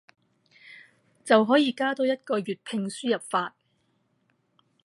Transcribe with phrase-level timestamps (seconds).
[1.23, 3.53] 就可以加多一個粵拼輸入法